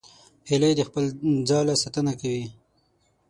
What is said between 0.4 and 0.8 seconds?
هیلۍ